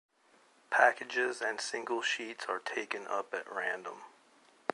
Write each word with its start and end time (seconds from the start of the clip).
Packages 0.71 1.41
and 1.43 1.61
single 1.61 2.01
sheets 2.01 2.45
are 2.49 2.57
taken 2.57 3.05
up 3.05 3.35
at 3.35 3.47
random. 3.47 4.01